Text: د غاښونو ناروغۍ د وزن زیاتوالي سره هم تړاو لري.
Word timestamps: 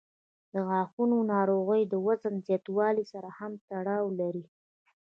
د 0.53 0.55
غاښونو 0.67 1.17
ناروغۍ 1.33 1.81
د 1.87 1.93
وزن 2.07 2.35
زیاتوالي 2.47 3.03
سره 3.13 3.29
هم 3.37 3.51
تړاو 3.69 4.05
لري. 4.19 4.45